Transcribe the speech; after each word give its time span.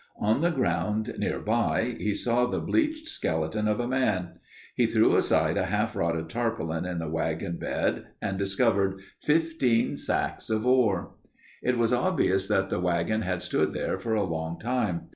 On 0.17 0.41
the 0.41 0.49
ground 0.49 1.13
nearby 1.19 1.95
he 1.99 2.15
saw 2.15 2.47
the 2.47 2.59
bleached 2.59 3.07
skeleton 3.07 3.67
of 3.67 3.79
a 3.79 3.87
man. 3.87 4.33
He 4.73 4.87
threw 4.87 5.15
aside 5.15 5.57
a 5.57 5.67
half 5.67 5.95
rotted 5.95 6.27
tarpaulin 6.27 6.85
in 6.87 6.97
the 6.97 7.07
wagon 7.07 7.57
bed 7.57 8.07
and 8.19 8.35
discovered 8.39 8.99
fifteen 9.19 9.97
sacks 9.97 10.49
of 10.49 10.65
ore. 10.65 11.11
It 11.61 11.77
was 11.77 11.93
obvious 11.93 12.47
that 12.47 12.71
the 12.71 12.79
wagon 12.81 13.21
had 13.21 13.43
stood 13.43 13.73
there 13.73 13.99
for 13.99 14.15
a 14.15 14.23
long 14.23 14.57
time. 14.59 15.09